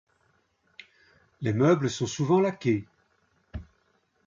Les 1.41 1.53
meubles 1.53 1.87
sont 1.91 2.07
souvent 2.07 2.41
laqués. 2.41 2.87